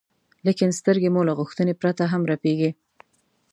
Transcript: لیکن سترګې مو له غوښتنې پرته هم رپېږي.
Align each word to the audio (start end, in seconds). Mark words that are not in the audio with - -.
لیکن 0.45 0.69
سترګې 0.79 1.09
مو 1.13 1.21
له 1.27 1.33
غوښتنې 1.39 1.73
پرته 1.81 2.03
هم 2.11 2.21
رپېږي. 2.31 2.71